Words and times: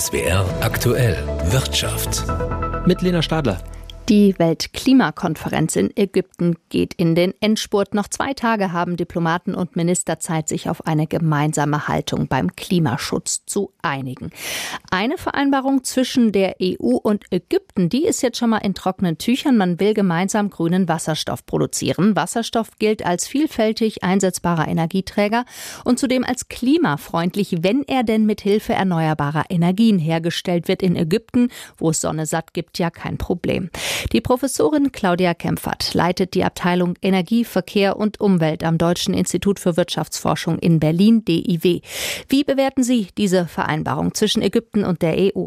SWR 0.00 0.46
aktuell 0.62 1.22
Wirtschaft. 1.50 2.24
Mit 2.86 3.02
Lena 3.02 3.20
Stadler. 3.20 3.58
Die 4.12 4.38
Weltklimakonferenz 4.38 5.74
in 5.74 5.90
Ägypten 5.96 6.56
geht 6.68 6.92
in 6.92 7.14
den 7.14 7.32
Endspurt. 7.40 7.94
Noch 7.94 8.08
zwei 8.08 8.34
Tage 8.34 8.70
haben 8.70 8.98
Diplomaten 8.98 9.54
und 9.54 9.74
Minister 9.74 10.18
Zeit, 10.18 10.50
sich 10.50 10.68
auf 10.68 10.86
eine 10.86 11.06
gemeinsame 11.06 11.88
Haltung 11.88 12.28
beim 12.28 12.54
Klimaschutz 12.54 13.46
zu 13.46 13.72
einigen. 13.80 14.30
Eine 14.90 15.16
Vereinbarung 15.16 15.82
zwischen 15.84 16.30
der 16.30 16.56
EU 16.62 16.98
und 17.02 17.24
Ägypten, 17.30 17.88
die 17.88 18.04
ist 18.04 18.20
jetzt 18.22 18.36
schon 18.36 18.50
mal 18.50 18.58
in 18.58 18.74
trockenen 18.74 19.16
Tüchern. 19.16 19.56
Man 19.56 19.80
will 19.80 19.94
gemeinsam 19.94 20.50
grünen 20.50 20.88
Wasserstoff 20.88 21.46
produzieren. 21.46 22.14
Wasserstoff 22.14 22.76
gilt 22.78 23.06
als 23.06 23.26
vielfältig 23.26 24.04
einsetzbarer 24.04 24.68
Energieträger 24.68 25.46
und 25.84 25.98
zudem 25.98 26.22
als 26.22 26.48
klimafreundlich, 26.48 27.62
wenn 27.62 27.82
er 27.86 28.02
denn 28.02 28.26
mit 28.26 28.42
Hilfe 28.42 28.74
erneuerbarer 28.74 29.44
Energien 29.48 29.98
hergestellt 29.98 30.68
wird. 30.68 30.82
In 30.82 30.96
Ägypten, 30.96 31.48
wo 31.78 31.88
es 31.88 32.02
Sonne 32.02 32.26
satt 32.26 32.52
gibt, 32.52 32.78
ja 32.78 32.90
kein 32.90 33.16
Problem. 33.16 33.70
Die 34.10 34.20
Professorin 34.20 34.90
Claudia 34.90 35.32
Kempfert 35.34 35.94
leitet 35.94 36.34
die 36.34 36.44
Abteilung 36.44 36.94
Energie, 37.02 37.44
Verkehr 37.44 37.96
und 37.96 38.20
Umwelt 38.20 38.64
am 38.64 38.76
Deutschen 38.76 39.14
Institut 39.14 39.60
für 39.60 39.76
Wirtschaftsforschung 39.76 40.58
in 40.58 40.80
Berlin, 40.80 41.24
DIW. 41.24 41.80
Wie 42.28 42.44
bewerten 42.44 42.82
Sie 42.82 43.08
diese 43.16 43.46
Vereinbarung 43.46 44.14
zwischen 44.14 44.42
Ägypten 44.42 44.84
und 44.84 45.02
der 45.02 45.16
EU? 45.36 45.46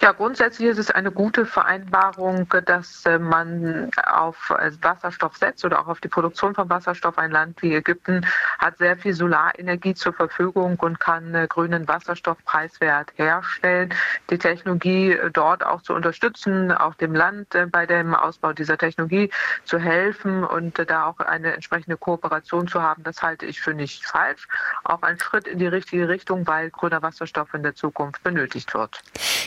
Ja, 0.00 0.12
grundsätzlich 0.12 0.68
ist 0.68 0.78
es 0.78 0.90
eine 0.90 1.10
gute 1.10 1.46
Vereinbarung, 1.46 2.46
dass 2.66 3.06
äh, 3.06 3.18
man 3.18 3.90
auf 4.04 4.50
äh, 4.50 4.70
Wasserstoff 4.82 5.36
setzt 5.36 5.64
oder 5.64 5.80
auch 5.80 5.86
auf 5.86 6.00
die 6.00 6.08
Produktion 6.08 6.54
von 6.54 6.68
Wasserstoff. 6.68 7.16
Ein 7.16 7.30
Land 7.30 7.62
wie 7.62 7.74
Ägypten 7.74 8.26
hat 8.58 8.76
sehr 8.78 8.96
viel 8.96 9.14
Solarenergie 9.14 9.94
zur 9.94 10.12
Verfügung 10.12 10.76
und 10.80 11.00
kann 11.00 11.34
äh, 11.34 11.46
grünen 11.48 11.88
Wasserstoff 11.88 12.36
preiswert 12.44 13.12
herstellen. 13.16 13.94
Die 14.30 14.38
Technologie 14.38 15.18
dort 15.32 15.64
auch 15.64 15.80
zu 15.80 15.94
unterstützen, 15.94 16.70
auch 16.70 16.94
dem 16.94 17.14
Land 17.14 17.56
bei 17.70 17.86
dem 17.86 18.14
Ausbau 18.14 18.52
dieser 18.52 18.76
Technologie 18.76 19.30
zu 19.64 19.78
helfen 19.78 20.44
und 20.44 20.78
da 20.90 21.06
auch 21.06 21.20
eine 21.20 21.54
entsprechende 21.54 21.96
Kooperation 21.96 22.68
zu 22.68 22.82
haben, 22.82 23.02
das 23.02 23.22
halte 23.22 23.46
ich 23.46 23.60
für 23.60 23.74
nicht 23.74 24.04
falsch. 24.04 24.46
Auch 24.84 25.02
ein 25.02 25.18
Schritt 25.18 25.46
in 25.46 25.58
die 25.58 25.66
richtige 25.66 26.08
Richtung, 26.08 26.46
weil 26.46 26.70
grüner 26.70 27.02
Wasserstoff 27.02 27.54
in 27.54 27.62
der 27.62 27.74
Zukunft 27.74 28.22
benötigt 28.22 28.74
wird. 28.74 29.00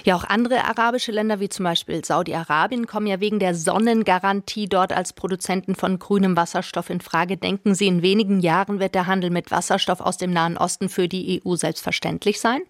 Ja, 0.07 0.15
auch 0.15 0.23
andere 0.23 0.63
arabische 0.63 1.11
Länder 1.11 1.41
wie 1.41 1.49
zum 1.49 1.65
Beispiel 1.65 2.05
Saudi-Arabien 2.05 2.87
kommen 2.87 3.07
ja 3.07 3.19
wegen 3.19 3.39
der 3.39 3.53
Sonnengarantie 3.53 4.69
dort 4.69 4.93
als 4.93 5.11
Produzenten 5.11 5.75
von 5.75 5.99
grünem 5.99 6.37
Wasserstoff 6.37 6.89
in 6.89 7.01
Frage. 7.01 7.35
Denken 7.35 7.75
Sie, 7.75 7.87
in 7.87 8.01
wenigen 8.01 8.39
Jahren 8.39 8.79
wird 8.79 8.95
der 8.95 9.07
Handel 9.07 9.31
mit 9.31 9.51
Wasserstoff 9.51 9.99
aus 9.99 10.15
dem 10.15 10.31
Nahen 10.31 10.55
Osten 10.57 10.87
für 10.87 11.09
die 11.09 11.41
EU 11.45 11.57
selbstverständlich 11.57 12.39
sein? 12.39 12.61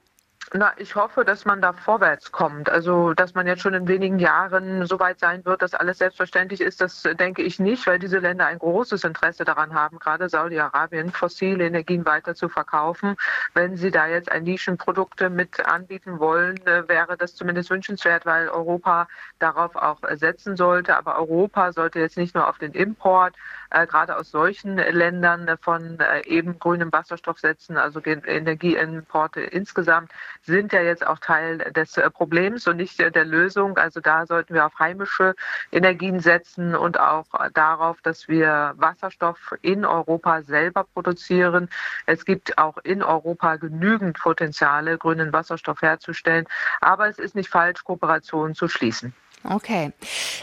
Na, 0.54 0.74
ich 0.78 0.96
hoffe, 0.96 1.26
dass 1.26 1.44
man 1.44 1.62
da 1.62 1.74
vorwärts 1.74 2.32
kommt. 2.32 2.70
Also, 2.70 3.14
dass 3.14 3.34
man 3.34 3.48
jetzt 3.48 3.62
schon 3.62 3.74
in 3.74 3.88
wenigen 3.90 4.18
Jahren 4.18 4.86
so 4.86 4.98
weit 4.98 5.20
sein 5.20 5.44
wird, 5.44 5.62
dass 5.62 5.74
alles 5.74 5.98
selbstverständlich 5.98 6.62
ist, 6.62 6.80
das 6.80 7.04
denke 7.04 7.42
ich 7.42 7.60
nicht, 7.60 7.86
weil 7.86 8.00
diese 8.00 8.20
Länder 8.20 8.46
ein 8.46 8.60
großes 8.60 9.04
Interesse 9.04 9.44
daran 9.44 9.74
haben, 9.74 10.00
gerade 10.00 10.30
Saudi-Arabien, 10.30 11.12
fossile 11.12 11.66
Energien 11.66 12.06
weiter 12.06 12.34
zu 12.34 12.48
verkaufen. 12.48 13.18
Wenn 13.56 13.76
sie 13.76 13.92
da 13.92 14.08
jetzt 14.08 14.32
ein 14.32 14.44
Nischenprodukte 14.44 15.30
mit 15.30 15.66
anbieten 15.66 16.20
wollen, 16.20 16.66
äh, 16.66 16.88
wäre 16.88 17.18
das 17.18 17.36
zumindest 17.36 17.70
wünschenswert, 17.70 18.26
weil 18.26 18.48
Europa 18.48 19.10
darauf 19.40 19.76
auch 19.76 20.00
setzen 20.14 20.56
sollte. 20.56 20.96
Aber 20.96 21.18
Europa 21.18 21.74
sollte 21.74 22.00
jetzt 22.00 22.16
nicht 22.16 22.36
nur 22.36 22.48
auf 22.48 22.58
den 22.58 22.72
Import, 22.72 23.36
äh, 23.70 23.86
gerade 23.86 24.16
aus 24.16 24.32
solchen 24.32 24.78
Ländern 24.78 25.58
von 25.60 26.00
äh, 26.00 26.22
eben 26.26 26.58
grünem 26.58 26.94
Wasserstoff 26.94 27.40
setzen, 27.40 27.76
also 27.76 28.02
Energieimporte 28.02 29.42
insgesamt 29.42 30.12
sind 30.48 30.74
ja 30.74 30.82
jetzt 30.82 31.06
auch 31.06 31.20
Teil 31.20 31.60
des 31.74 31.98
äh, 31.98 32.10
Problems 32.10 32.68
und 32.68 32.78
nicht 32.78 32.98
der 33.00 33.26
Lösung. 33.26 33.78
Also 33.78 34.00
da 34.00 34.26
sollten 34.26 34.54
wir 34.54 34.66
auf 34.66 34.80
heimische 34.80 35.36
Energien 35.72 36.20
setzen 36.20 36.74
und 36.74 37.00
auch 37.00 37.26
darauf, 37.54 38.02
dass 38.02 38.28
wir 38.28 38.74
Wasserstoff 38.78 39.54
in 39.62 39.86
Europa 39.86 40.42
selber 40.42 40.86
produzieren. 40.86 41.70
Es 42.06 42.26
gibt 42.26 42.58
auch 42.58 42.78
in 42.80 43.04
Europa 43.04 43.58
genügend 43.58 44.18
Potenziale, 44.18 44.98
grünen 44.98 45.34
Wasserstoff 45.34 45.82
herzustellen. 45.82 46.46
Aber 46.82 47.08
es 47.08 47.20
ist 47.20 47.36
nicht 47.36 47.50
falsch, 47.50 47.84
Kooperationen 47.84 48.56
zu 48.56 48.68
schließen. 48.68 49.14
Okay. 49.44 49.92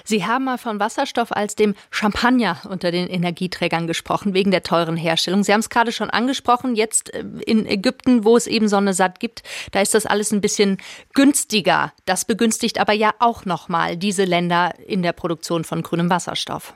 Sie 0.04 0.24
haben 0.24 0.44
mal 0.44 0.58
von 0.58 0.80
Wasserstoff 0.80 1.32
als 1.32 1.56
dem 1.56 1.74
Champagner 1.90 2.58
unter 2.68 2.90
den 2.90 3.08
Energieträgern 3.08 3.86
gesprochen, 3.86 4.34
wegen 4.34 4.50
der 4.50 4.62
teuren 4.62 4.96
Herstellung. 4.96 5.42
Sie 5.44 5.52
haben 5.52 5.60
es 5.60 5.68
gerade 5.68 5.92
schon 5.92 6.10
angesprochen, 6.10 6.74
jetzt 6.74 7.12
äh, 7.12 7.24
in 7.44 7.66
Ägypten, 7.66 8.24
wo 8.24 8.36
es 8.36 8.46
eben 8.46 8.68
Sonne 8.68 8.94
satt 8.94 9.20
gibt, 9.20 9.42
da 9.72 9.80
ist 9.80 9.94
das 9.94 10.06
alles 10.06 10.32
ein 10.32 10.40
bisschen 10.40 10.78
günstiger. 11.12 11.92
Das 12.04 12.24
begünstigt 12.24 12.78
aber 12.78 12.92
ja 12.92 13.12
auch 13.18 13.44
nochmal 13.44 13.96
diese 13.96 14.24
Länder 14.24 14.74
in 14.86 15.02
der 15.02 15.12
Produktion 15.12 15.64
von 15.64 15.82
grünem 15.82 16.08
Wasserstoff. 16.10 16.72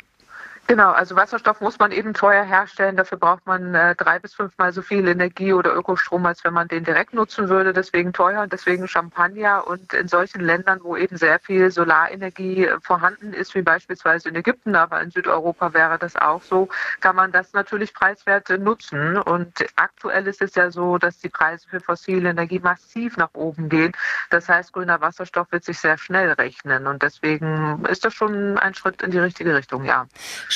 Genau, 0.70 0.90
also 0.90 1.16
Wasserstoff 1.16 1.62
muss 1.62 1.78
man 1.78 1.92
eben 1.92 2.12
teuer 2.12 2.44
herstellen. 2.44 2.94
Dafür 2.94 3.16
braucht 3.16 3.46
man 3.46 3.74
äh, 3.74 3.94
drei 3.94 4.18
bis 4.18 4.34
fünfmal 4.34 4.70
so 4.70 4.82
viel 4.82 5.08
Energie 5.08 5.54
oder 5.54 5.74
Ökostrom, 5.74 6.26
als 6.26 6.44
wenn 6.44 6.52
man 6.52 6.68
den 6.68 6.84
direkt 6.84 7.14
nutzen 7.14 7.48
würde. 7.48 7.72
Deswegen 7.72 8.12
teuer 8.12 8.42
und 8.42 8.52
deswegen 8.52 8.86
Champagner. 8.86 9.66
Und 9.66 9.94
in 9.94 10.08
solchen 10.08 10.42
Ländern, 10.42 10.80
wo 10.82 10.94
eben 10.94 11.16
sehr 11.16 11.38
viel 11.38 11.70
Solarenergie 11.70 12.66
äh, 12.66 12.78
vorhanden 12.82 13.32
ist, 13.32 13.54
wie 13.54 13.62
beispielsweise 13.62 14.28
in 14.28 14.34
Ägypten, 14.34 14.76
aber 14.76 15.00
in 15.00 15.10
Südeuropa 15.10 15.72
wäre 15.72 15.98
das 15.98 16.16
auch 16.16 16.42
so, 16.42 16.68
kann 17.00 17.16
man 17.16 17.32
das 17.32 17.54
natürlich 17.54 17.94
preiswert 17.94 18.50
äh, 18.50 18.58
nutzen. 18.58 19.16
Und 19.16 19.64
aktuell 19.76 20.26
ist 20.26 20.42
es 20.42 20.54
ja 20.54 20.70
so, 20.70 20.98
dass 20.98 21.18
die 21.18 21.30
Preise 21.30 21.66
für 21.66 21.80
fossile 21.80 22.28
Energie 22.28 22.58
massiv 22.58 23.16
nach 23.16 23.30
oben 23.32 23.70
gehen. 23.70 23.92
Das 24.28 24.50
heißt, 24.50 24.74
grüner 24.74 25.00
Wasserstoff 25.00 25.50
wird 25.50 25.64
sich 25.64 25.78
sehr 25.78 25.96
schnell 25.96 26.32
rechnen. 26.32 26.86
Und 26.86 27.02
deswegen 27.02 27.86
ist 27.86 28.04
das 28.04 28.12
schon 28.12 28.58
ein 28.58 28.74
Schritt 28.74 29.00
in 29.00 29.10
die 29.12 29.18
richtige 29.18 29.56
Richtung, 29.56 29.86
ja. 29.86 30.06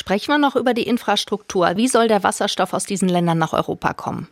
Sprechen 0.02 0.32
wir 0.32 0.38
noch 0.38 0.56
über 0.56 0.74
die 0.74 0.88
Infrastruktur. 0.88 1.76
Wie 1.76 1.86
soll 1.86 2.08
der 2.08 2.24
Wasserstoff 2.24 2.72
aus 2.72 2.82
diesen 2.82 3.08
Ländern 3.08 3.38
nach 3.38 3.52
Europa 3.52 3.94
kommen? 3.94 4.26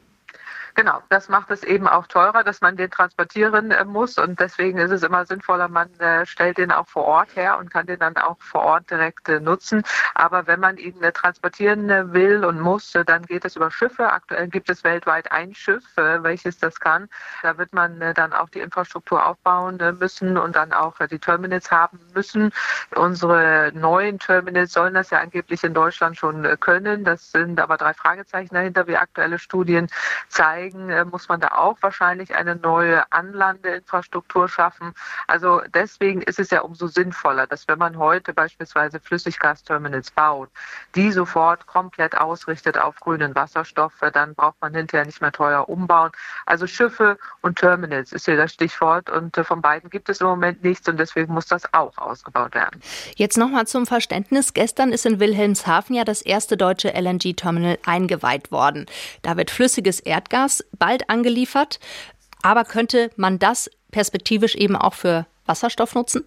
Genau, 0.74 1.02
das 1.08 1.28
macht 1.28 1.50
es 1.50 1.62
eben 1.64 1.88
auch 1.88 2.06
teurer, 2.06 2.44
dass 2.44 2.60
man 2.60 2.76
den 2.76 2.90
transportieren 2.90 3.70
äh, 3.70 3.84
muss 3.84 4.18
und 4.18 4.38
deswegen 4.40 4.78
ist 4.78 4.90
es 4.90 5.02
immer 5.02 5.26
sinnvoller, 5.26 5.68
man 5.68 5.92
äh, 5.98 6.24
stellt 6.26 6.58
den 6.58 6.72
auch 6.72 6.88
vor 6.88 7.04
Ort 7.04 7.34
her 7.36 7.58
und 7.58 7.70
kann 7.70 7.86
den 7.86 7.98
dann 7.98 8.16
auch 8.16 8.36
vor 8.40 8.62
Ort 8.62 8.90
direkt 8.90 9.28
äh, 9.28 9.40
nutzen. 9.40 9.82
Aber 10.14 10.46
wenn 10.46 10.60
man 10.60 10.76
ihn 10.76 11.02
äh, 11.02 11.12
transportieren 11.12 11.90
äh, 11.90 12.12
will 12.12 12.44
und 12.44 12.60
muss, 12.60 12.94
äh, 12.94 13.04
dann 13.04 13.22
geht 13.26 13.44
es 13.44 13.56
über 13.56 13.70
Schiffe. 13.70 14.10
Aktuell 14.12 14.48
gibt 14.48 14.70
es 14.70 14.84
weltweit 14.84 15.30
ein 15.32 15.54
Schiff, 15.54 15.84
welches 15.96 16.58
das 16.58 16.78
kann. 16.80 17.08
Da 17.42 17.58
wird 17.58 17.72
man 17.72 18.00
dann 18.14 18.32
auch 18.32 18.48
die 18.48 18.60
Infrastruktur 18.60 19.24
aufbauen 19.26 19.78
müssen 19.98 20.36
und 20.36 20.56
dann 20.56 20.72
auch 20.72 20.96
die 21.10 21.18
Terminals 21.18 21.70
haben 21.70 21.98
müssen. 22.14 22.52
Unsere 22.94 23.72
neuen 23.74 24.18
Terminals 24.18 24.72
sollen 24.72 24.94
das 24.94 25.10
ja 25.10 25.20
angeblich 25.20 25.62
in 25.64 25.74
Deutschland 25.74 26.16
schon 26.16 26.42
können. 26.60 27.04
Das 27.04 27.32
sind 27.32 27.60
aber 27.60 27.76
drei 27.76 27.94
Fragezeichen 27.94 28.54
dahinter, 28.54 28.86
wie 28.86 28.96
aktuelle 28.96 29.38
Studien 29.38 29.88
zeigen 30.28 30.69
deswegen 30.70 30.90
äh, 30.90 31.04
muss 31.04 31.28
man 31.28 31.40
da 31.40 31.48
auch 31.48 31.76
wahrscheinlich 31.80 32.34
eine 32.34 32.56
neue 32.56 33.10
Anlandeinfrastruktur 33.12 34.48
schaffen. 34.48 34.94
Also 35.26 35.62
deswegen 35.74 36.22
ist 36.22 36.38
es 36.38 36.50
ja 36.50 36.60
umso 36.60 36.86
sinnvoller, 36.86 37.46
dass 37.46 37.66
wenn 37.68 37.78
man 37.78 37.98
heute 37.98 38.32
beispielsweise 38.32 39.00
Flüssiggasterminals 39.00 40.10
baut, 40.10 40.50
die 40.94 41.10
sofort 41.12 41.66
komplett 41.66 42.16
ausrichtet 42.16 42.78
auf 42.78 42.96
grünen 42.96 43.34
Wasserstoff, 43.34 43.92
äh, 44.02 44.10
dann 44.10 44.34
braucht 44.34 44.60
man 44.60 44.74
hinterher 44.74 45.06
nicht 45.06 45.20
mehr 45.20 45.32
teuer 45.32 45.68
umbauen. 45.68 46.10
Also 46.46 46.66
Schiffe 46.66 47.18
und 47.40 47.58
Terminals 47.58 48.12
ist 48.12 48.26
hier 48.26 48.36
das 48.36 48.52
Stichwort 48.52 49.10
und 49.10 49.36
äh, 49.36 49.44
von 49.44 49.60
beiden 49.60 49.90
gibt 49.90 50.08
es 50.08 50.20
im 50.20 50.26
Moment 50.26 50.62
nichts 50.62 50.88
und 50.88 50.98
deswegen 50.98 51.32
muss 51.32 51.46
das 51.46 51.62
auch 51.72 51.96
ausgebaut 51.98 52.54
werden. 52.54 52.80
Jetzt 53.16 53.36
nochmal 53.36 53.66
zum 53.66 53.86
Verständnis. 53.86 54.54
Gestern 54.54 54.92
ist 54.92 55.06
in 55.06 55.20
Wilhelmshaven 55.20 55.96
ja 55.96 56.04
das 56.04 56.22
erste 56.22 56.56
deutsche 56.56 56.92
LNG-Terminal 56.94 57.78
eingeweiht 57.84 58.52
worden. 58.52 58.86
Da 59.22 59.36
wird 59.36 59.50
flüssiges 59.50 60.00
Erdgas 60.00 60.49
bald 60.78 61.08
angeliefert. 61.08 61.80
Aber 62.42 62.64
könnte 62.64 63.10
man 63.16 63.38
das 63.38 63.70
perspektivisch 63.90 64.54
eben 64.54 64.76
auch 64.76 64.94
für 64.94 65.26
Wasserstoff 65.46 65.94
nutzen? 65.94 66.24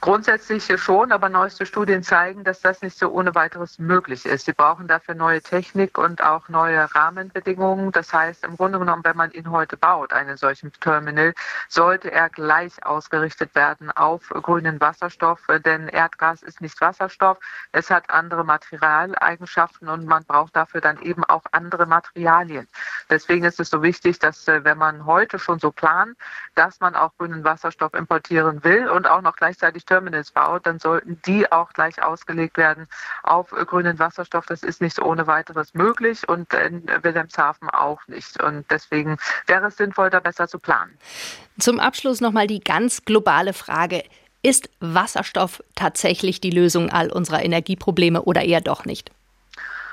Grundsätzlich 0.00 0.72
schon, 0.80 1.10
aber 1.10 1.28
neueste 1.28 1.66
Studien 1.66 2.04
zeigen, 2.04 2.44
dass 2.44 2.60
das 2.60 2.82
nicht 2.82 2.96
so 2.96 3.10
ohne 3.10 3.34
weiteres 3.34 3.80
möglich 3.80 4.26
ist. 4.26 4.46
Sie 4.46 4.52
brauchen 4.52 4.86
dafür 4.86 5.16
neue 5.16 5.42
Technik 5.42 5.98
und 5.98 6.22
auch 6.22 6.48
neue 6.48 6.94
Rahmenbedingungen. 6.94 7.90
Das 7.90 8.12
heißt, 8.12 8.44
im 8.44 8.56
Grunde 8.56 8.78
genommen, 8.78 9.02
wenn 9.02 9.16
man 9.16 9.32
ihn 9.32 9.50
heute 9.50 9.76
baut, 9.76 10.12
einen 10.12 10.36
solchen 10.36 10.72
Terminal, 10.74 11.34
sollte 11.68 12.12
er 12.12 12.28
gleich 12.28 12.86
ausgerichtet 12.86 13.56
werden 13.56 13.90
auf 13.90 14.28
grünen 14.28 14.80
Wasserstoff, 14.80 15.40
denn 15.64 15.88
Erdgas 15.88 16.44
ist 16.44 16.60
nicht 16.60 16.80
Wasserstoff. 16.80 17.38
Es 17.72 17.90
hat 17.90 18.08
andere 18.08 18.44
Materialeigenschaften 18.44 19.88
und 19.88 20.06
man 20.06 20.24
braucht 20.24 20.54
dafür 20.54 20.80
dann 20.80 21.02
eben 21.02 21.24
auch 21.24 21.42
andere 21.50 21.86
Materialien. 21.86 22.68
Deswegen 23.10 23.44
ist 23.44 23.58
es 23.58 23.70
so 23.70 23.82
wichtig, 23.82 24.20
dass 24.20 24.46
äh, 24.46 24.62
wenn 24.62 24.78
man 24.78 25.06
heute 25.06 25.40
schon 25.40 25.58
so 25.58 25.72
plant, 25.72 26.16
dass 26.54 26.78
man 26.78 26.94
auch 26.94 27.16
grünen 27.18 27.42
Wasserstoff 27.42 27.94
importieren 27.94 28.62
will 28.62 28.88
und 28.88 29.08
auch 29.08 29.22
noch 29.22 29.34
gleichzeitig 29.34 29.87
Terminals 29.88 30.30
baut, 30.30 30.66
dann 30.66 30.78
sollten 30.78 31.20
die 31.26 31.50
auch 31.50 31.72
gleich 31.72 32.02
ausgelegt 32.02 32.56
werden 32.56 32.86
auf 33.22 33.50
grünen 33.50 33.98
Wasserstoff. 33.98 34.46
Das 34.46 34.62
ist 34.62 34.80
nicht 34.80 35.00
ohne 35.00 35.26
weiteres 35.26 35.74
möglich 35.74 36.28
und 36.28 36.52
in 36.54 36.86
Wilhelmshaven 37.02 37.70
auch 37.70 38.00
nicht. 38.06 38.40
Und 38.42 38.64
deswegen 38.70 39.16
wäre 39.46 39.66
es 39.66 39.76
sinnvoll, 39.76 40.10
da 40.10 40.20
besser 40.20 40.46
zu 40.46 40.58
planen. 40.58 40.96
Zum 41.58 41.80
Abschluss 41.80 42.20
nochmal 42.20 42.46
die 42.46 42.60
ganz 42.60 43.04
globale 43.04 43.52
Frage. 43.52 44.04
Ist 44.42 44.70
Wasserstoff 44.78 45.62
tatsächlich 45.74 46.40
die 46.40 46.50
Lösung 46.50 46.90
all 46.90 47.10
unserer 47.10 47.44
Energieprobleme 47.44 48.22
oder 48.22 48.42
eher 48.42 48.60
doch 48.60 48.84
nicht? 48.84 49.10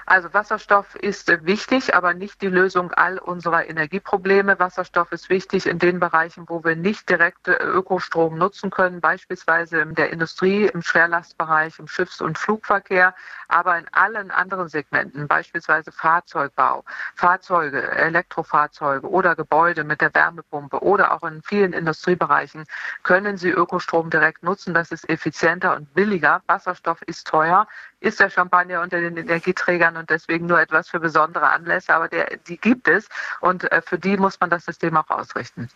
Also 0.08 0.32
Wasserstoff 0.34 0.96
ist 0.96 1.28
wichtig, 1.46 1.96
aber 1.96 2.14
nicht 2.14 2.42
die 2.44 2.48
Lösung 2.48 2.92
all 2.92 3.18
unserer 3.18 3.68
Energieprobleme. 3.68 4.60
Wasserstoff 4.60 5.12
ist 5.12 5.30
wichtig 5.30 5.66
in 5.66 5.80
den 5.80 6.00
Bereichen, 6.00 6.46
wo 6.48 6.64
wir 6.64 6.76
nicht 6.76 7.10
direkt 7.10 7.48
Ökostrom 7.48 8.38
nutzen 8.38 8.70
können, 8.70 9.02
beispielsweise 9.02 9.80
in 9.80 9.96
der 9.96 10.12
Industrie, 10.12 10.68
im 10.68 10.84
Schwerlastbereich, 10.84 11.80
im 11.80 11.88
Schiffs- 11.88 12.22
und 12.22 12.38
Flugverkehr, 12.38 13.16
aber 13.48 13.80
in 13.80 13.88
allen 13.94 14.30
anderen 14.30 14.68
Segmenten, 14.68 15.28
beispielsweise 15.28 15.92
Fahrzeugbau, 15.92 16.84
Fahrzeuge, 17.16 17.90
Elektrofahrzeuge 17.92 19.10
oder 19.10 19.36
Gebäude 19.36 19.84
mit 19.84 20.02
der 20.02 20.14
Wärmepumpe 20.14 20.84
oder 20.84 21.14
auch 21.14 21.24
in 21.24 21.42
vielen 21.42 21.74
Industriebereichen 21.74 22.66
können 23.02 23.38
Sie 23.38 23.50
Ökostrom 23.50 24.12
direkt 24.12 24.44
nutzen. 24.44 24.76
Das 24.76 24.92
ist 24.92 25.10
effizienter 25.10 25.76
und 25.76 25.94
billiger. 25.96 26.44
Wasserstoff 26.46 27.02
ist 27.04 27.26
teuer, 27.26 27.68
ist 28.06 28.20
der 28.20 28.30
Champagner 28.30 28.82
unter 28.82 29.02
den 29.02 29.18
Energieträgern 29.18 29.98
und 29.98 30.10
deswegen 30.10 30.46
nur 30.46 30.60
etwas 30.60 30.88
für 30.88 31.00
besondere 31.00 31.48
Anlässe, 31.50 31.94
aber 31.94 32.08
der, 32.08 32.38
die 32.48 32.58
gibt 32.58 32.88
es 32.88 33.08
und 33.42 33.70
äh, 33.72 33.82
für 33.82 33.98
die 33.98 34.16
muss 34.18 34.40
man 34.40 34.50
das 34.50 34.66
System 34.66 34.96
auch 34.96 35.10
ausrichten. 35.10 35.70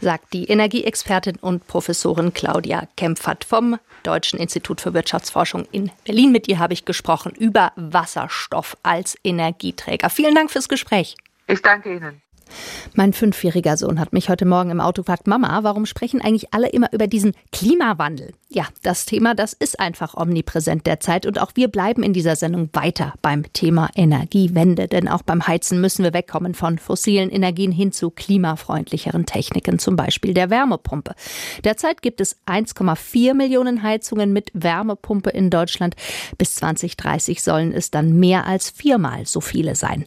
Sagt 0.00 0.32
die 0.32 0.46
Energieexpertin 0.46 1.36
und 1.36 1.66
Professorin 1.66 2.34
Claudia 2.34 2.88
Kempfert 2.96 3.44
vom 3.44 3.78
Deutschen 4.02 4.38
Institut 4.38 4.80
für 4.80 4.94
Wirtschaftsforschung 4.94 5.66
in 5.70 5.90
Berlin. 6.04 6.32
Mit 6.32 6.48
ihr 6.48 6.58
habe 6.58 6.72
ich 6.72 6.84
gesprochen 6.84 7.32
über 7.32 7.72
Wasserstoff 7.76 8.76
als 8.82 9.16
Energieträger. 9.22 10.10
Vielen 10.10 10.34
Dank 10.34 10.50
fürs 10.50 10.68
Gespräch. 10.68 11.16
Ich 11.46 11.62
danke 11.62 11.94
Ihnen. 11.94 12.20
Mein 12.94 13.12
fünfjähriger 13.12 13.76
Sohn 13.76 14.00
hat 14.00 14.12
mich 14.12 14.28
heute 14.28 14.46
Morgen 14.46 14.70
im 14.70 14.80
Auto 14.80 15.02
gefragt, 15.02 15.26
Mama, 15.26 15.62
warum 15.62 15.86
sprechen 15.86 16.20
eigentlich 16.20 16.54
alle 16.54 16.68
immer 16.68 16.92
über 16.92 17.06
diesen 17.06 17.32
Klimawandel? 17.52 18.32
Ja, 18.48 18.66
das 18.82 19.06
Thema, 19.06 19.34
das 19.34 19.52
ist 19.52 19.80
einfach 19.80 20.14
omnipräsent 20.16 20.86
derzeit 20.86 21.26
und 21.26 21.40
auch 21.40 21.52
wir 21.56 21.68
bleiben 21.68 22.02
in 22.02 22.12
dieser 22.12 22.36
Sendung 22.36 22.70
weiter 22.72 23.14
beim 23.20 23.52
Thema 23.52 23.90
Energiewende, 23.96 24.86
denn 24.86 25.08
auch 25.08 25.22
beim 25.22 25.46
Heizen 25.46 25.80
müssen 25.80 26.04
wir 26.04 26.14
wegkommen 26.14 26.54
von 26.54 26.78
fossilen 26.78 27.30
Energien 27.30 27.72
hin 27.72 27.90
zu 27.90 28.10
klimafreundlicheren 28.10 29.26
Techniken, 29.26 29.78
zum 29.78 29.96
Beispiel 29.96 30.32
der 30.32 30.48
Wärmepumpe. 30.48 31.14
Derzeit 31.64 32.02
gibt 32.02 32.20
es 32.20 32.36
1,4 32.46 33.34
Millionen 33.34 33.82
Heizungen 33.82 34.32
mit 34.32 34.50
Wärmepumpe 34.54 35.30
in 35.30 35.50
Deutschland. 35.50 35.96
Bis 36.38 36.54
2030 36.54 37.42
sollen 37.42 37.72
es 37.72 37.90
dann 37.90 38.18
mehr 38.18 38.46
als 38.46 38.70
viermal 38.70 39.26
so 39.26 39.40
viele 39.40 39.74
sein. 39.74 40.06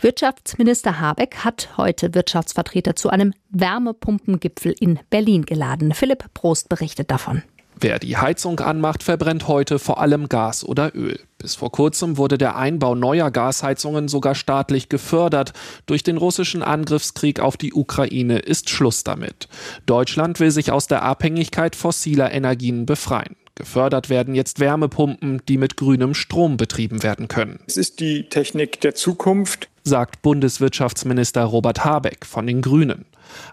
Wirtschaftsminister 0.00 1.00
Habeck 1.00 1.36
hat 1.44 1.70
heute 1.78 2.14
Wirtschaftsvertreter 2.14 2.96
zu 2.96 3.08
einem 3.08 3.32
Wärmepumpengipfel 3.50 4.74
in 4.78 4.98
Berlin 5.08 5.46
geladen. 5.46 5.94
Philipp 5.94 6.34
Prost 6.34 6.68
berichtet 6.68 7.10
davon. 7.10 7.42
Wer 7.80 8.00
die 8.00 8.16
Heizung 8.16 8.58
anmacht, 8.58 9.04
verbrennt 9.04 9.46
heute 9.46 9.78
vor 9.78 10.00
allem 10.00 10.28
Gas 10.28 10.64
oder 10.64 10.96
Öl. 10.96 11.20
Bis 11.38 11.54
vor 11.54 11.70
kurzem 11.70 12.16
wurde 12.16 12.36
der 12.36 12.56
Einbau 12.56 12.96
neuer 12.96 13.30
Gasheizungen 13.30 14.08
sogar 14.08 14.34
staatlich 14.34 14.88
gefördert. 14.88 15.52
Durch 15.86 16.02
den 16.02 16.16
russischen 16.16 16.64
Angriffskrieg 16.64 17.38
auf 17.38 17.56
die 17.56 17.72
Ukraine 17.72 18.40
ist 18.40 18.68
Schluss 18.68 19.04
damit. 19.04 19.48
Deutschland 19.86 20.40
will 20.40 20.50
sich 20.50 20.72
aus 20.72 20.88
der 20.88 21.02
Abhängigkeit 21.02 21.76
fossiler 21.76 22.32
Energien 22.32 22.84
befreien. 22.84 23.36
Gefördert 23.58 24.08
werden 24.08 24.36
jetzt 24.36 24.60
Wärmepumpen, 24.60 25.42
die 25.48 25.58
mit 25.58 25.76
grünem 25.76 26.14
Strom 26.14 26.56
betrieben 26.56 27.02
werden 27.02 27.26
können. 27.26 27.58
Es 27.66 27.76
ist 27.76 27.98
die 27.98 28.28
Technik 28.28 28.80
der 28.82 28.94
Zukunft, 28.94 29.68
sagt 29.82 30.22
Bundeswirtschaftsminister 30.22 31.42
Robert 31.42 31.84
Habeck 31.84 32.24
von 32.24 32.46
den 32.46 32.62
Grünen. 32.62 33.04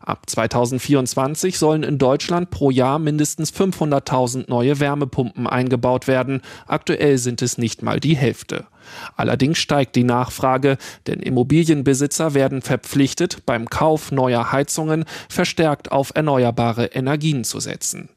Ab 0.01 0.29
2024 0.29 1.57
sollen 1.57 1.81
in 1.81 1.97
Deutschland 1.97 2.51
pro 2.51 2.69
Jahr 2.69 2.99
mindestens 2.99 3.51
500.000 3.51 4.45
neue 4.47 4.79
Wärmepumpen 4.79 5.47
eingebaut 5.47 6.07
werden. 6.07 6.43
Aktuell 6.67 7.17
sind 7.17 7.41
es 7.41 7.57
nicht 7.57 7.81
mal 7.81 7.99
die 7.99 8.15
Hälfte. 8.15 8.67
Allerdings 9.15 9.57
steigt 9.57 9.95
die 9.95 10.03
Nachfrage, 10.03 10.77
denn 11.07 11.19
Immobilienbesitzer 11.19 12.33
werden 12.33 12.61
verpflichtet, 12.61 13.45
beim 13.45 13.69
Kauf 13.69 14.11
neuer 14.11 14.51
Heizungen 14.51 15.05
verstärkt 15.29 15.91
auf 15.91 16.11
erneuerbare 16.15 16.85
Energien 16.87 17.43
zu 17.43 17.59
setzen. 17.59 18.09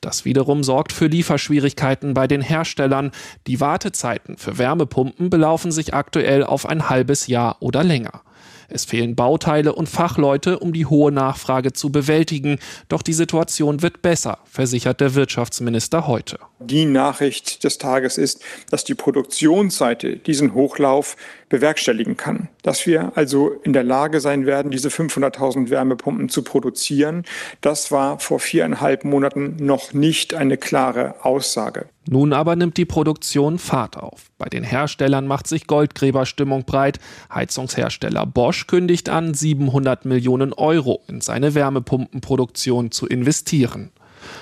Das 0.00 0.24
wiederum 0.24 0.62
sorgt 0.64 0.92
für 0.92 1.06
Lieferschwierigkeiten 1.06 2.14
bei 2.14 2.26
den 2.26 2.40
Herstellern. 2.40 3.10
Die 3.46 3.60
Wartezeiten 3.60 4.36
für 4.36 4.58
Wärmepumpen 4.58 5.30
belaufen 5.30 5.72
sich 5.72 5.94
aktuell 5.94 6.44
auf 6.44 6.66
ein 6.66 6.88
halbes 6.88 7.26
Jahr 7.26 7.56
oder 7.60 7.84
länger. 7.84 8.22
Es 8.68 8.84
fehlen 8.84 9.14
Bauteile 9.14 9.74
und 9.74 9.88
Fachleute, 9.88 10.58
um 10.58 10.72
die 10.72 10.86
hohe 10.86 11.12
Nachfrage 11.12 11.72
zu 11.72 11.90
bewältigen. 11.90 12.58
Doch 12.88 13.02
die 13.02 13.12
Situation 13.12 13.82
wird 13.82 14.02
besser, 14.02 14.38
versichert 14.44 15.00
der 15.00 15.14
Wirtschaftsminister 15.14 16.06
heute. 16.06 16.38
Die 16.58 16.84
Nachricht 16.84 17.64
des 17.64 17.78
Tages 17.78 18.18
ist, 18.18 18.42
dass 18.70 18.84
die 18.84 18.94
Produktionsseite 18.94 20.16
diesen 20.16 20.54
Hochlauf 20.54 21.16
bewerkstelligen 21.48 22.16
kann. 22.16 22.48
Dass 22.62 22.86
wir 22.86 23.12
also 23.14 23.50
in 23.62 23.72
der 23.72 23.84
Lage 23.84 24.20
sein 24.20 24.46
werden, 24.46 24.70
diese 24.70 24.88
500.000 24.88 25.70
Wärmepumpen 25.70 26.28
zu 26.28 26.42
produzieren, 26.42 27.24
das 27.60 27.92
war 27.92 28.18
vor 28.18 28.40
viereinhalb 28.40 29.04
Monaten 29.04 29.56
noch 29.60 29.92
nicht 29.92 30.34
eine 30.34 30.56
klare 30.56 31.24
Aussage. 31.24 31.86
Nun 32.08 32.32
aber 32.32 32.54
nimmt 32.54 32.76
die 32.76 32.84
Produktion 32.84 33.58
Fahrt 33.58 33.96
auf. 33.96 34.30
Bei 34.38 34.48
den 34.48 34.62
Herstellern 34.62 35.26
macht 35.26 35.48
sich 35.48 35.66
Goldgräberstimmung 35.66 36.64
breit. 36.64 37.00
Heizungshersteller 37.34 38.26
Bosch 38.26 38.66
kündigt 38.66 39.08
an, 39.08 39.34
700 39.34 40.04
Millionen 40.04 40.52
Euro 40.52 41.02
in 41.08 41.20
seine 41.20 41.54
Wärmepumpenproduktion 41.54 42.92
zu 42.92 43.06
investieren. 43.06 43.90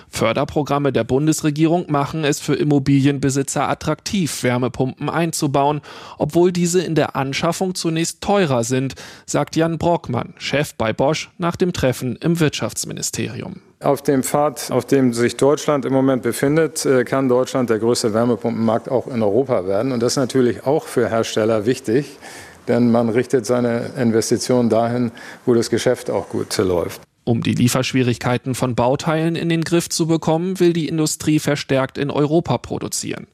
Förderprogramme 0.09 0.93
der 0.93 1.05
Bundesregierung 1.05 1.91
machen 1.91 2.25
es 2.25 2.41
für 2.41 2.55
Immobilienbesitzer 2.55 3.69
attraktiv, 3.69 4.43
Wärmepumpen 4.43 5.09
einzubauen, 5.09 5.81
obwohl 6.19 6.53
diese 6.53 6.83
in 6.83 6.95
der 6.95 7.17
Anschaffung 7.17 7.75
zunächst 7.75 8.21
teurer 8.21 8.65
sind, 8.65 8.95
sagt 9.27 9.57
Jan 9.57 9.79
Brockmann, 9.79 10.35
Chef 10.39 10.75
bei 10.75 10.93
Bosch, 10.93 11.31
nach 11.39 11.57
dem 11.57 11.73
Treffen 11.73 12.17
im 12.17 12.41
Wirtschaftsministerium. 12.41 13.61
Auf 13.81 14.01
dem 14.01 14.23
Pfad, 14.23 14.71
auf 14.71 14.87
dem 14.87 15.13
sich 15.13 15.37
Deutschland 15.37 15.85
im 15.85 15.93
Moment 15.93 16.23
befindet, 16.23 16.87
äh, 16.87 17.05
kann 17.05 17.29
Deutschland 17.29 17.69
der 17.69 17.79
größte 17.79 18.15
Wärmepumpenmarkt 18.15 18.91
auch 18.91 19.07
in 19.09 19.23
Europa 19.23 19.67
werden. 19.67 19.93
Und 19.93 20.03
das 20.03 20.15
ist 20.15 20.17
natürlich 20.17 20.67
auch 20.67 20.85
für 20.85 21.11
Hersteller 21.11 21.67
wichtig, 21.67 22.19
denn 22.67 22.91
man 22.91 23.11
richtet 23.11 23.45
seine 23.45 23.91
Investitionen 23.99 24.71
dahin, 24.71 25.13
wo 25.45 25.53
das 25.53 25.69
Geschäft 25.69 26.11
auch 26.11 26.31
gut 26.31 26.57
läuft. 26.57 27.03
Um 27.25 27.43
die 27.43 27.55
Lieferschwierigkeiten 27.55 28.55
von 28.55 28.75
Bauteilen 28.75 29.35
in 29.35 29.49
den 29.49 29.63
Griff 29.63 29.89
zu 29.89 30.07
bekommen, 30.07 30.61
will 30.61 30.75
die 30.75 30.89
Industrie 30.89 31.39
verstärkt 31.39 31.97
in 31.97 32.11
Europa 32.11 32.59
produzieren. 32.59 33.27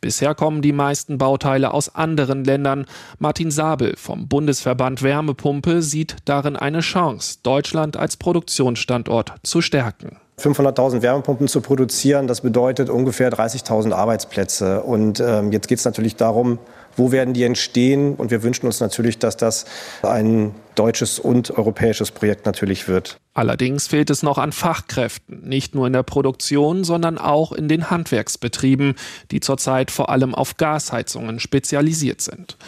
Bisher 0.00 0.36
kommen 0.36 0.62
die 0.62 0.72
meisten 0.72 1.18
Bauteile 1.18 1.74
aus 1.74 1.94
anderen 1.94 2.44
Ländern. 2.44 2.86
Martin 3.18 3.50
Sabel 3.50 3.94
vom 3.96 4.28
Bundesverband 4.28 5.02
Wärmepumpe 5.02 5.82
sieht 5.82 6.16
darin 6.24 6.54
eine 6.54 6.80
Chance, 6.80 7.38
Deutschland 7.42 7.96
als 7.96 8.16
Produktionsstandort 8.16 9.34
zu 9.42 9.60
stärken. 9.60 10.18
500.000 10.38 11.02
Wärmepumpen 11.02 11.46
zu 11.46 11.60
produzieren, 11.60 12.26
das 12.26 12.40
bedeutet 12.40 12.90
ungefähr 12.90 13.30
30.000 13.32 13.92
Arbeitsplätze. 13.92 14.82
Und 14.82 15.20
ähm, 15.20 15.52
jetzt 15.52 15.68
geht 15.68 15.78
es 15.78 15.84
natürlich 15.84 16.16
darum, 16.16 16.58
wo 16.96 17.12
werden 17.12 17.34
die 17.34 17.44
entstehen? 17.44 18.14
Und 18.14 18.30
wir 18.30 18.42
wünschen 18.42 18.66
uns 18.66 18.80
natürlich, 18.80 19.18
dass 19.18 19.36
das 19.36 19.66
ein 20.02 20.54
deutsches 20.74 21.18
und 21.18 21.50
europäisches 21.50 22.10
Projekt 22.10 22.46
natürlich 22.46 22.88
wird. 22.88 23.18
Allerdings 23.34 23.86
fehlt 23.86 24.10
es 24.10 24.22
noch 24.22 24.36
an 24.36 24.52
Fachkräften, 24.52 25.48
nicht 25.48 25.74
nur 25.74 25.86
in 25.86 25.94
der 25.94 26.02
Produktion, 26.02 26.84
sondern 26.84 27.16
auch 27.16 27.52
in 27.52 27.66
den 27.66 27.88
Handwerksbetrieben, 27.90 28.94
die 29.30 29.40
zurzeit 29.40 29.90
vor 29.90 30.10
allem 30.10 30.34
auf 30.34 30.58
Gasheizungen 30.58 31.40
spezialisiert 31.40 32.20
sind. 32.20 32.58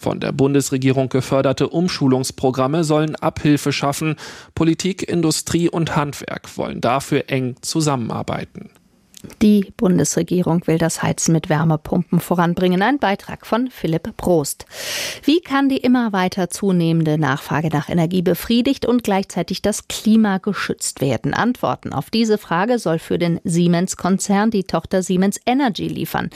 Von 0.00 0.20
der 0.20 0.32
Bundesregierung 0.32 1.10
geförderte 1.10 1.68
Umschulungsprogramme 1.68 2.84
sollen 2.84 3.16
Abhilfe 3.16 3.70
schaffen. 3.70 4.16
Politik, 4.54 5.06
Industrie 5.06 5.68
und 5.68 5.94
Handwerk 5.94 6.56
wollen 6.56 6.80
dafür 6.80 7.24
eng 7.28 7.56
zusammenarbeiten. 7.60 8.70
Die 9.42 9.72
Bundesregierung 9.76 10.66
will 10.66 10.78
das 10.78 11.02
Heizen 11.02 11.32
mit 11.32 11.48
Wärmepumpen 11.48 12.20
voranbringen. 12.20 12.82
Ein 12.82 12.98
Beitrag 12.98 13.46
von 13.46 13.70
Philipp 13.70 14.16
Prost. 14.16 14.66
Wie 15.24 15.40
kann 15.40 15.68
die 15.68 15.78
immer 15.78 16.12
weiter 16.12 16.50
zunehmende 16.50 17.18
Nachfrage 17.18 17.68
nach 17.68 17.88
Energie 17.88 18.22
befriedigt 18.22 18.86
und 18.86 19.04
gleichzeitig 19.04 19.62
das 19.62 19.88
Klima 19.88 20.38
geschützt 20.38 21.00
werden? 21.00 21.34
Antworten 21.34 21.92
auf 21.92 22.10
diese 22.10 22.38
Frage 22.38 22.78
soll 22.78 22.98
für 22.98 23.18
den 23.18 23.40
Siemens-Konzern 23.44 24.50
die 24.50 24.64
Tochter 24.64 25.02
Siemens 25.02 25.40
Energy 25.46 25.88
liefern. 25.88 26.30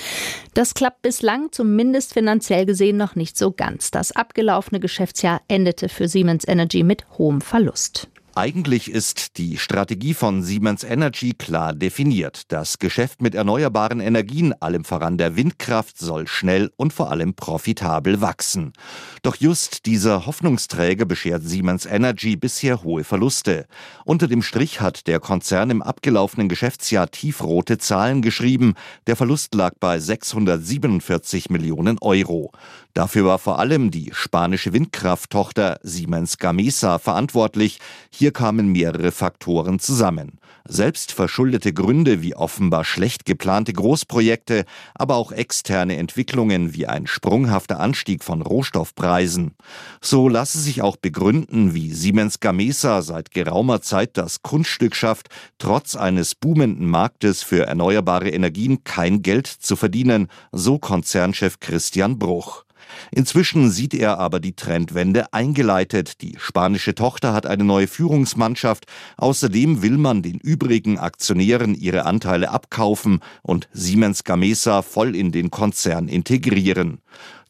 Das 0.54 0.74
klappt 0.74 1.02
bislang 1.02 1.52
zumindest 1.52 2.12
finanziell 2.14 2.66
gesehen 2.66 2.96
noch 2.96 3.14
nicht 3.14 3.38
so 3.38 3.52
ganz. 3.52 3.90
Das 3.90 4.12
abgelaufene 4.12 4.80
Geschäftsjahr 4.80 5.40
endete 5.48 5.88
für 5.88 6.08
Siemens 6.08 6.46
Energy 6.46 6.82
mit 6.82 7.06
hohem 7.16 7.40
Verlust. 7.40 8.08
Eigentlich 8.38 8.88
ist 8.88 9.36
die 9.36 9.56
Strategie 9.56 10.14
von 10.14 10.44
Siemens 10.44 10.84
Energy 10.84 11.32
klar 11.32 11.74
definiert. 11.74 12.52
Das 12.52 12.78
Geschäft 12.78 13.20
mit 13.20 13.34
erneuerbaren 13.34 13.98
Energien, 13.98 14.54
allem 14.62 14.84
voran 14.84 15.18
der 15.18 15.34
Windkraft, 15.34 15.98
soll 15.98 16.28
schnell 16.28 16.70
und 16.76 16.92
vor 16.92 17.10
allem 17.10 17.34
profitabel 17.34 18.20
wachsen. 18.20 18.74
Doch 19.22 19.34
just 19.34 19.86
dieser 19.86 20.24
Hoffnungsträger 20.24 21.04
beschert 21.04 21.42
Siemens 21.42 21.84
Energy 21.84 22.36
bisher 22.36 22.84
hohe 22.84 23.02
Verluste. 23.02 23.66
Unter 24.04 24.28
dem 24.28 24.42
Strich 24.42 24.80
hat 24.80 25.08
der 25.08 25.18
Konzern 25.18 25.70
im 25.70 25.82
abgelaufenen 25.82 26.48
Geschäftsjahr 26.48 27.10
tiefrote 27.10 27.78
Zahlen 27.78 28.22
geschrieben. 28.22 28.74
Der 29.08 29.16
Verlust 29.16 29.52
lag 29.56 29.72
bei 29.80 29.98
647 29.98 31.50
Millionen 31.50 31.98
Euro. 32.00 32.52
Dafür 32.98 33.26
war 33.26 33.38
vor 33.38 33.60
allem 33.60 33.92
die 33.92 34.10
spanische 34.12 34.72
Windkrafttochter 34.72 35.78
Siemens 35.84 36.38
Gamesa 36.38 36.98
verantwortlich. 36.98 37.78
Hier 38.10 38.32
kamen 38.32 38.72
mehrere 38.72 39.12
Faktoren 39.12 39.78
zusammen. 39.78 40.40
Selbstverschuldete 40.66 41.72
Gründe 41.72 42.22
wie 42.22 42.34
offenbar 42.34 42.84
schlecht 42.84 43.24
geplante 43.24 43.72
Großprojekte, 43.72 44.64
aber 44.96 45.14
auch 45.14 45.30
externe 45.30 45.96
Entwicklungen 45.96 46.74
wie 46.74 46.88
ein 46.88 47.06
sprunghafter 47.06 47.78
Anstieg 47.78 48.24
von 48.24 48.42
Rohstoffpreisen. 48.42 49.54
So 50.00 50.28
lasse 50.28 50.58
sich 50.58 50.82
auch 50.82 50.96
begründen, 50.96 51.74
wie 51.74 51.92
Siemens 51.92 52.40
Gamesa 52.40 53.02
seit 53.02 53.30
geraumer 53.30 53.80
Zeit 53.80 54.16
das 54.16 54.42
Kunststück 54.42 54.96
schafft, 54.96 55.28
trotz 55.58 55.94
eines 55.94 56.34
boomenden 56.34 56.90
Marktes 56.90 57.44
für 57.44 57.64
erneuerbare 57.64 58.30
Energien 58.30 58.82
kein 58.82 59.22
Geld 59.22 59.46
zu 59.46 59.76
verdienen, 59.76 60.26
so 60.50 60.80
Konzernchef 60.80 61.60
Christian 61.60 62.18
Bruch. 62.18 62.64
Inzwischen 63.10 63.70
sieht 63.70 63.94
er 63.94 64.18
aber 64.18 64.40
die 64.40 64.54
Trendwende 64.54 65.32
eingeleitet. 65.32 66.22
Die 66.22 66.36
spanische 66.38 66.94
Tochter 66.94 67.32
hat 67.32 67.46
eine 67.46 67.64
neue 67.64 67.86
Führungsmannschaft. 67.88 68.86
Außerdem 69.16 69.82
will 69.82 69.98
man 69.98 70.22
den 70.22 70.38
übrigen 70.38 70.98
Aktionären 70.98 71.74
ihre 71.74 72.04
Anteile 72.04 72.50
abkaufen 72.50 73.20
und 73.42 73.68
Siemens 73.72 74.24
Gamesa 74.24 74.82
voll 74.82 75.14
in 75.14 75.32
den 75.32 75.50
Konzern 75.50 76.08
integrieren. 76.08 77.00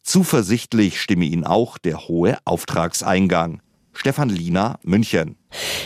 Zuversichtlich 0.03 0.99
stimme 0.99 1.25
ihn 1.25 1.43
auch 1.43 1.77
der 1.77 2.07
hohe 2.07 2.37
Auftragseingang. 2.45 3.61
Stefan 3.99 4.29
Liener, 4.29 4.79
München. 4.83 5.35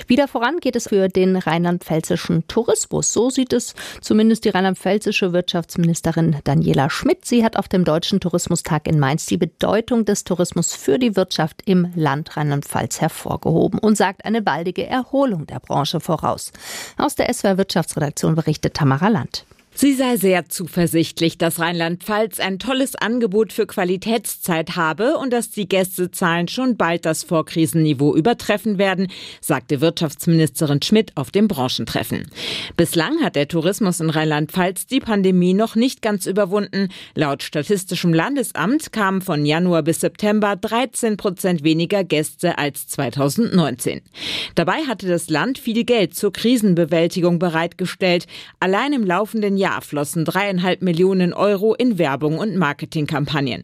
Wieder 0.05 0.27
voran 0.27 0.59
geht 0.59 0.75
es 0.75 0.89
für 0.89 1.07
den 1.07 1.35
rheinland-pfälzischen 1.35 2.47
Tourismus. 2.47 3.11
So 3.11 3.31
sieht 3.31 3.53
es 3.53 3.73
zumindest 4.01 4.45
die 4.45 4.49
rheinland-pfälzische 4.49 5.33
Wirtschaftsministerin 5.33 6.35
Daniela 6.43 6.91
Schmidt. 6.91 7.25
Sie 7.25 7.43
hat 7.43 7.57
auf 7.57 7.67
dem 7.67 7.83
Deutschen 7.85 8.19
Tourismustag 8.19 8.87
in 8.87 8.99
Mainz 8.99 9.25
die 9.25 9.37
Bedeutung 9.37 10.05
des 10.05 10.25
Tourismus 10.25 10.75
für 10.75 10.99
die 10.99 11.15
Wirtschaft 11.15 11.63
im 11.65 11.91
Land 11.95 12.37
Rheinland-Pfalz 12.37 13.01
hervorgehoben 13.01 13.79
und 13.79 13.97
sagt 13.97 14.25
eine 14.25 14.43
baldige 14.43 14.85
Erholung 14.85 15.47
der 15.47 15.59
Branche 15.59 15.99
voraus. 15.99 16.51
Aus 16.97 17.15
der 17.15 17.33
SWR 17.33 17.57
Wirtschaftsredaktion 17.57 18.35
berichtet 18.35 18.75
Tamara 18.75 19.07
Land. 19.07 19.47
Sie 19.75 19.93
sei 19.95 20.17
sehr 20.17 20.49
zuversichtlich, 20.49 21.39
dass 21.39 21.59
Rheinland-Pfalz 21.59 22.39
ein 22.39 22.59
tolles 22.59 22.95
Angebot 22.95 23.51
für 23.51 23.65
Qualitätszeit 23.65 24.75
habe 24.75 25.17
und 25.17 25.33
dass 25.33 25.49
die 25.49 25.67
Gästezahlen 25.67 26.47
schon 26.47 26.77
bald 26.77 27.05
das 27.05 27.23
Vorkrisenniveau 27.23 28.15
übertreffen 28.15 28.77
werden, 28.77 29.07
sagte 29.41 29.81
Wirtschaftsministerin 29.81 30.83
Schmidt 30.83 31.11
auf 31.15 31.31
dem 31.31 31.47
Branchentreffen. 31.47 32.27
Bislang 32.77 33.23
hat 33.23 33.35
der 33.35 33.47
Tourismus 33.47 33.99
in 33.99 34.11
Rheinland-Pfalz 34.11 34.85
die 34.85 34.99
Pandemie 34.99 35.55
noch 35.55 35.75
nicht 35.75 36.03
ganz 36.03 36.27
überwunden. 36.27 36.89
Laut 37.15 37.41
Statistischem 37.41 38.13
Landesamt 38.13 38.93
kamen 38.93 39.21
von 39.21 39.43
Januar 39.43 39.81
bis 39.81 40.01
September 40.01 40.55
13 40.55 41.17
Prozent 41.17 41.63
weniger 41.63 42.03
Gäste 42.03 42.59
als 42.59 42.87
2019. 42.89 44.01
Dabei 44.53 44.83
hatte 44.87 45.07
das 45.07 45.31
Land 45.31 45.57
viel 45.57 45.83
Geld 45.83 46.15
zur 46.15 46.31
Krisenbewältigung 46.31 47.39
bereitgestellt. 47.39 48.27
Allein 48.59 48.93
im 48.93 49.03
laufenden 49.03 49.57
Jahr 49.63 49.81
flossen 49.81 50.25
dreieinhalb 50.25 50.81
Millionen 50.81 51.31
Euro 51.33 51.73
in 51.73 51.97
Werbung 51.97 52.37
und 52.37 52.57
Marketingkampagnen. 52.57 53.63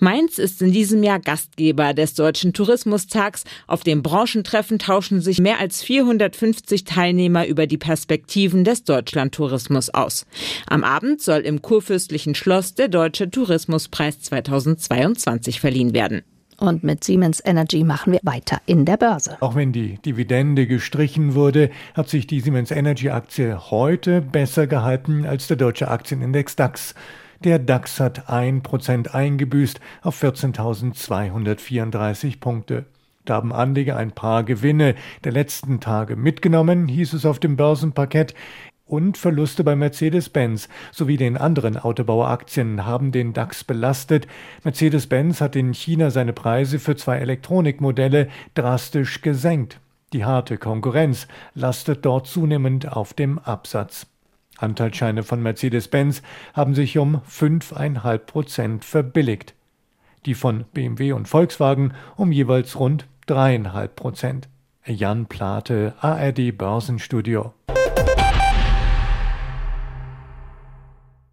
Mainz 0.00 0.38
ist 0.38 0.60
in 0.62 0.72
diesem 0.72 1.04
Jahr 1.04 1.20
Gastgeber 1.20 1.94
des 1.94 2.14
Deutschen 2.14 2.52
Tourismustags. 2.52 3.44
Auf 3.68 3.84
dem 3.84 4.02
Branchentreffen 4.02 4.80
tauschen 4.80 5.20
sich 5.20 5.38
mehr 5.38 5.60
als 5.60 5.80
450 5.84 6.82
Teilnehmer 6.82 7.46
über 7.46 7.68
die 7.68 7.78
Perspektiven 7.78 8.64
des 8.64 8.82
Deutschlandtourismus 8.82 9.90
aus. 9.90 10.26
Am 10.66 10.82
Abend 10.82 11.22
soll 11.22 11.42
im 11.42 11.62
Kurfürstlichen 11.62 12.34
Schloss 12.34 12.74
der 12.74 12.88
Deutsche 12.88 13.30
Tourismuspreis 13.30 14.20
2022 14.20 15.60
verliehen 15.60 15.94
werden. 15.94 16.24
Und 16.60 16.82
mit 16.82 17.04
Siemens 17.04 17.40
Energy 17.44 17.84
machen 17.84 18.12
wir 18.12 18.18
weiter 18.24 18.58
in 18.66 18.84
der 18.84 18.96
Börse. 18.96 19.36
Auch 19.40 19.54
wenn 19.54 19.72
die 19.72 19.98
Dividende 19.98 20.66
gestrichen 20.66 21.34
wurde, 21.34 21.70
hat 21.94 22.08
sich 22.08 22.26
die 22.26 22.40
Siemens 22.40 22.72
Energy 22.72 23.10
Aktie 23.10 23.70
heute 23.70 24.20
besser 24.20 24.66
gehalten 24.66 25.24
als 25.24 25.46
der 25.46 25.56
deutsche 25.56 25.88
Aktienindex 25.88 26.56
DAX. 26.56 26.96
Der 27.44 27.60
DAX 27.60 28.00
hat 28.00 28.28
1% 28.28 29.14
eingebüßt 29.14 29.78
auf 30.02 30.20
14.234 30.20 32.40
Punkte. 32.40 32.86
Da 33.24 33.34
haben 33.34 33.52
Anleger 33.52 33.96
ein 33.96 34.10
paar 34.10 34.42
Gewinne 34.42 34.96
der 35.22 35.30
letzten 35.32 35.80
Tage 35.80 36.16
mitgenommen, 36.16 36.88
hieß 36.88 37.12
es 37.12 37.26
auf 37.26 37.38
dem 37.38 37.56
Börsenparkett 37.56 38.34
und 38.88 39.18
Verluste 39.18 39.64
bei 39.64 39.76
Mercedes-Benz 39.76 40.68
sowie 40.92 41.16
den 41.16 41.36
anderen 41.36 41.76
Autobaueraktien 41.76 42.84
haben 42.86 43.12
den 43.12 43.32
DAX 43.32 43.64
belastet. 43.64 44.26
Mercedes-Benz 44.64 45.40
hat 45.40 45.56
in 45.56 45.74
China 45.74 46.10
seine 46.10 46.32
Preise 46.32 46.78
für 46.78 46.96
zwei 46.96 47.18
Elektronikmodelle 47.18 48.28
drastisch 48.54 49.20
gesenkt. 49.20 49.80
Die 50.12 50.24
harte 50.24 50.56
Konkurrenz 50.56 51.28
lastet 51.54 52.04
dort 52.04 52.26
zunehmend 52.26 52.90
auf 52.90 53.12
dem 53.12 53.38
Absatz. 53.38 54.06
Anteilsscheine 54.56 55.22
von 55.22 55.42
Mercedes-Benz 55.42 56.22
haben 56.54 56.74
sich 56.74 56.98
um 56.98 57.20
5,5 57.28 58.18
Prozent 58.18 58.84
verbilligt. 58.84 59.54
Die 60.26 60.34
von 60.34 60.64
BMW 60.72 61.12
und 61.12 61.28
Volkswagen 61.28 61.92
um 62.16 62.32
jeweils 62.32 62.78
rund 62.78 63.06
3,5 63.28 63.88
Prozent. 63.88 64.48
Jan 64.86 65.26
Plate, 65.26 65.94
ARD 66.00 66.56
Börsenstudio. 66.56 67.52